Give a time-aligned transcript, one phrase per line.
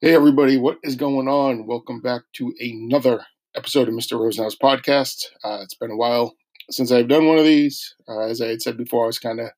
[0.00, 1.66] Hey, everybody, what is going on?
[1.66, 3.26] Welcome back to another
[3.56, 4.12] episode of Mr.
[4.12, 5.24] Rosenhaus podcast.
[5.42, 6.36] Uh, it's been a while
[6.70, 7.96] since I've done one of these.
[8.08, 9.48] Uh, as I had said before, I was kind of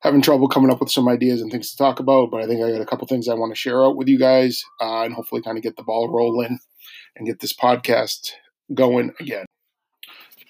[0.00, 2.64] having trouble coming up with some ideas and things to talk about, but I think
[2.64, 5.12] I got a couple things I want to share out with you guys uh, and
[5.12, 6.58] hopefully kind of get the ball rolling
[7.14, 8.30] and get this podcast
[8.72, 9.44] going again.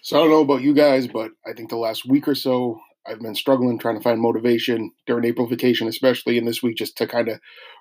[0.03, 2.79] So I don't know about you guys, but I think the last week or so,
[3.05, 6.97] I've been struggling trying to find motivation during April vacation, especially in this week, just
[6.99, 7.41] to kind of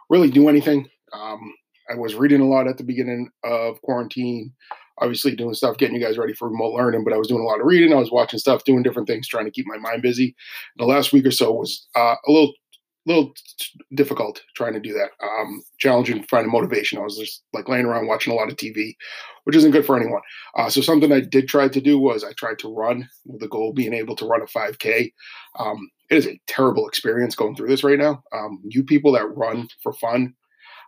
[0.10, 0.90] really do anything.
[1.14, 1.54] Um,
[1.90, 4.54] I was reading a lot at the beginning of quarantine,
[5.00, 7.46] obviously doing stuff, getting you guys ready for remote learning, but I was doing a
[7.46, 7.94] lot of reading.
[7.94, 10.36] I was watching stuff, doing different things, trying to keep my mind busy.
[10.78, 12.54] The last week or so was uh, a little
[13.06, 13.34] little
[13.94, 15.10] difficult trying to do that.
[15.24, 16.98] Um, challenging finding motivation.
[16.98, 18.96] I was just like laying around watching a lot of TV,
[19.44, 20.22] which isn't good for anyone.
[20.58, 23.48] Uh, so something I did try to do was I tried to run with the
[23.48, 25.14] goal being able to run a 5K.
[25.60, 28.24] Um, it is a terrible experience going through this right now.
[28.34, 30.34] Um, you people that run for fun,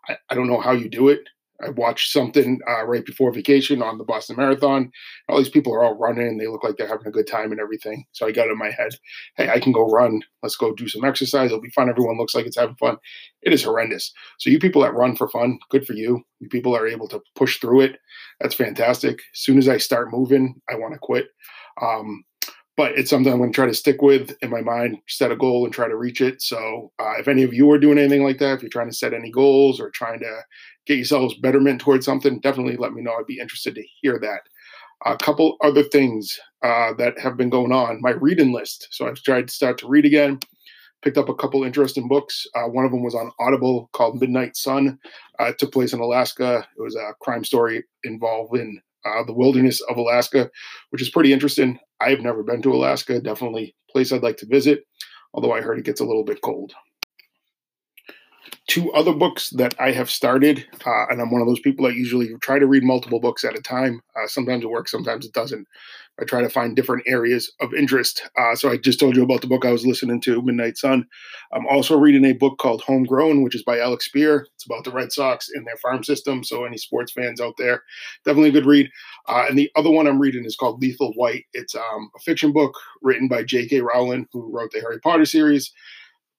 [0.07, 1.21] I, I don't know how you do it.
[1.61, 4.91] I watched something uh, right before vacation on the Boston Marathon.
[5.27, 7.51] All these people are all running and they look like they're having a good time
[7.51, 8.05] and everything.
[8.11, 8.91] So I got in my head,
[9.37, 10.21] hey, I can go run.
[10.43, 11.47] Let's go do some exercise.
[11.47, 11.89] It'll be fun.
[11.89, 12.97] Everyone looks like it's having fun.
[13.41, 14.13] It is horrendous.
[14.37, 16.21] So you people that run for fun, good for you.
[16.39, 17.97] You people are able to push through it.
[18.39, 19.15] That's fantastic.
[19.33, 21.25] As soon as I start moving, I want to quit.
[21.81, 22.23] Um,
[22.77, 25.35] but it's something I'm going to try to stick with in my mind, set a
[25.35, 26.41] goal and try to reach it.
[26.43, 28.95] So, uh, if any of you are doing anything like that, if you're trying to
[28.95, 30.41] set any goals or trying to
[30.85, 33.13] get yourselves betterment towards something, definitely let me know.
[33.13, 34.41] I'd be interested to hear that.
[35.05, 38.01] A couple other things uh, that have been going on.
[38.01, 38.87] My reading list.
[38.91, 40.39] So I've tried to start to read again.
[41.03, 42.45] Picked up a couple interesting books.
[42.55, 44.97] Uh, one of them was on Audible called Midnight Sun.
[45.39, 46.67] Uh, it took place in Alaska.
[46.77, 50.49] It was a crime story involving uh, the wilderness of Alaska,
[50.89, 51.79] which is pretty interesting.
[51.99, 53.19] I've never been to Alaska.
[53.21, 54.83] Definitely place I'd like to visit,
[55.33, 56.73] although I heard it gets a little bit cold.
[58.67, 61.95] Two other books that I have started, uh, and I'm one of those people that
[61.95, 64.01] usually try to read multiple books at a time.
[64.15, 65.67] Uh, sometimes it works, sometimes it doesn't.
[66.19, 68.27] I try to find different areas of interest.
[68.37, 71.05] Uh, so I just told you about the book I was listening to, Midnight Sun.
[71.53, 74.45] I'm also reading a book called Homegrown, which is by Alex Speier.
[74.55, 76.43] It's about the Red Sox and their farm system.
[76.43, 77.83] So any sports fans out there,
[78.25, 78.89] definitely a good read.
[79.27, 81.45] Uh, and the other one I'm reading is called Lethal White.
[81.53, 83.81] It's um, a fiction book written by J.K.
[83.81, 85.71] Rowling, who wrote the Harry Potter series.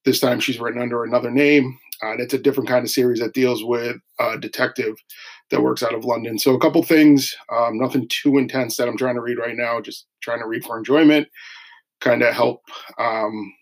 [0.05, 1.79] This time she's written under another name.
[2.03, 4.95] Uh, and it's a different kind of series that deals with a detective
[5.51, 6.39] that works out of London.
[6.39, 9.81] So a couple things, um, nothing too intense that I'm trying to read right now.
[9.81, 11.29] Just trying to read for enjoyment,
[12.01, 12.63] kind of help,
[12.99, 13.53] um,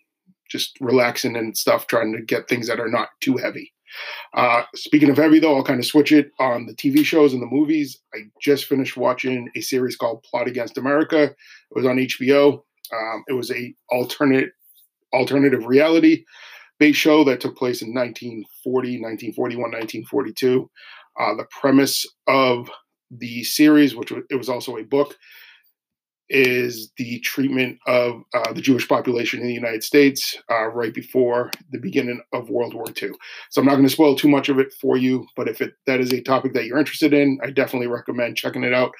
[0.49, 1.87] just relaxing and stuff.
[1.87, 3.73] Trying to get things that are not too heavy.
[4.33, 7.41] Uh, speaking of heavy, though, I'll kind of switch it on the TV shows and
[7.41, 7.99] the movies.
[8.13, 11.23] I just finished watching a series called Plot Against America.
[11.23, 11.35] It
[11.71, 12.63] was on HBO.
[12.93, 14.49] Um, it was a alternate
[15.13, 16.25] alternative reality
[16.79, 20.69] based show that took place in 1940, 1941, 1942.
[21.19, 22.69] Uh, the premise of
[23.11, 25.15] the series, which it was also a book,
[26.29, 31.51] is the treatment of uh, the Jewish population in the United States uh, right before
[31.71, 33.11] the beginning of World War II.
[33.49, 35.73] So I'm not going to spoil too much of it for you, but if it
[35.85, 38.91] that is a topic that you're interested in, I definitely recommend checking it out.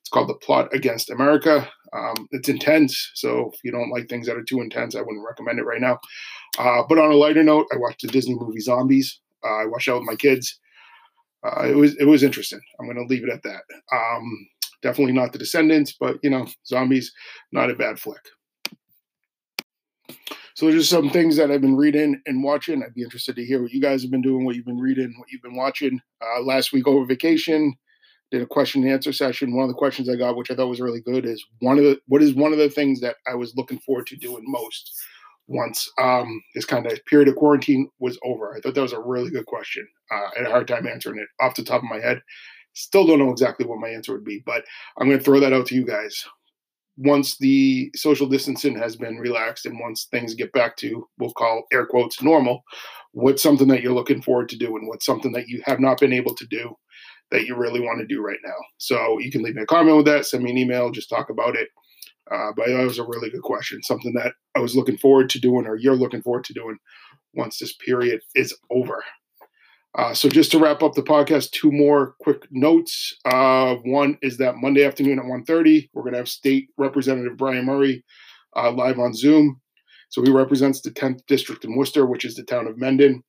[0.00, 1.68] It's called The Plot Against America.
[1.92, 5.26] Um, it's intense, so if you don't like things that are too intense, I wouldn't
[5.26, 5.98] recommend it right now.
[6.58, 9.20] Uh, but on a lighter note, I watched the Disney movie Zombies.
[9.44, 10.58] Uh, I watched that with my kids
[11.46, 12.60] uh, it was it was interesting.
[12.78, 13.62] I'm going to leave it at that.
[13.92, 14.48] Um,
[14.82, 17.12] definitely not the Descendants, but you know, zombies,
[17.52, 18.22] not a bad flick.
[20.54, 22.82] So there's just some things that I've been reading and watching.
[22.82, 25.14] I'd be interested to hear what you guys have been doing, what you've been reading,
[25.18, 26.00] what you've been watching.
[26.22, 27.74] Uh, last week over vacation,
[28.30, 29.54] did a question and answer session.
[29.54, 31.84] One of the questions I got, which I thought was really good, is one of
[31.84, 34.98] the what is one of the things that I was looking forward to doing most
[35.48, 38.54] once um, this kind of period of quarantine was over?
[38.54, 39.86] I thought that was a really good question.
[40.10, 42.20] Uh, I had a hard time answering it off the top of my head.
[42.74, 44.64] Still don't know exactly what my answer would be, but
[44.98, 46.24] I'm going to throw that out to you guys.
[46.98, 51.64] Once the social distancing has been relaxed and once things get back to, we'll call
[51.72, 52.62] air quotes, normal,
[53.12, 54.86] what's something that you're looking forward to doing?
[54.86, 56.74] What's something that you have not been able to do
[57.30, 58.56] that you really want to do right now?
[58.78, 61.28] So you can leave me a comment with that, send me an email, just talk
[61.30, 61.68] about it.
[62.30, 65.40] Uh, but that was a really good question, something that I was looking forward to
[65.40, 66.78] doing, or you're looking forward to doing
[67.34, 69.04] once this period is over.
[69.96, 73.16] Uh, so just to wrap up the podcast, two more quick notes.
[73.24, 77.64] Uh, one is that Monday afternoon at 1.30, we're going to have State Representative Brian
[77.64, 78.04] Murray
[78.56, 79.60] uh, live on Zoom.
[80.10, 83.22] So he represents the 10th district in Worcester, which is the town of Mendon.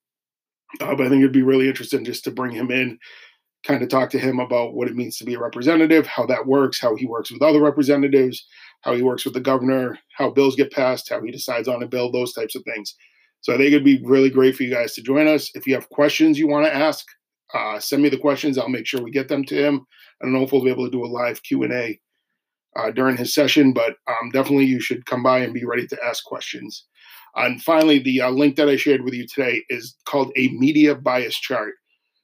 [0.82, 3.00] Uh, but I think it'd be really interesting just to bring him in
[3.66, 6.48] kind of talk to him about what it means to be a representative, how that
[6.48, 8.46] works, how he works with other representatives,
[8.82, 11.88] how he works with the governor, how bills get passed, how he decides on a
[11.88, 12.96] bill, those types of things.
[13.42, 15.52] So I think it'd be really great for you guys to join us.
[15.56, 17.06] If you have questions you want to ask,
[17.54, 18.58] Uh, send me the questions.
[18.58, 19.76] I'll make sure we get them to him.
[20.20, 21.98] I don't know if we'll be able to do a live Q and A
[22.76, 25.98] uh, during his session, but um, definitely you should come by and be ready to
[26.04, 26.86] ask questions.
[27.36, 30.94] And finally, the uh, link that I shared with you today is called a media
[30.96, 31.76] bias chart.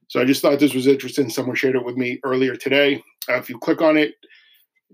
[0.10, 1.30] So I just thought this was interesting.
[1.30, 3.02] Someone shared it with me earlier today.
[3.30, 4.16] Uh, if you click on it,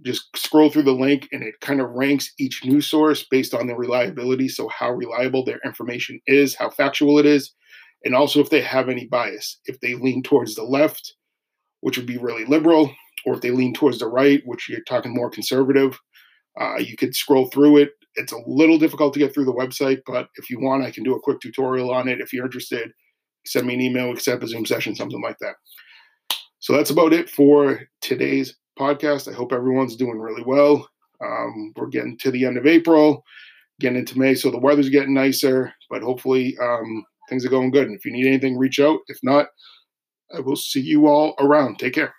[0.06, 3.68] just scroll through the link and it kind of ranks each news source based on
[3.68, 4.48] their reliability.
[4.48, 7.54] So, how reliable their information is, how factual it is,
[8.04, 9.60] and also if they have any bias.
[9.66, 11.16] If they lean towards the left,
[11.81, 12.92] which would be really liberal,
[13.25, 16.00] or if they lean towards the right, which you're talking more conservative,
[16.60, 17.92] uh, you could scroll through it.
[18.16, 21.04] It's a little difficult to get through the website, but if you want, I can
[21.04, 22.19] do a quick tutorial on it.
[22.19, 22.92] If you're interested,
[23.46, 25.56] send me an email, accept a Zoom session, something like that.
[26.60, 29.29] So that's about it for today's podcast.
[29.29, 30.87] I hope everyone's doing really well.
[31.23, 33.23] Um, we're getting to the end of April,
[33.79, 37.87] getting into May, so the weather's getting nicer, but hopefully um, things are going good.
[37.87, 38.99] And if you need anything, reach out.
[39.07, 39.47] If not,
[40.33, 41.79] I will see you all around.
[41.79, 42.13] Take care.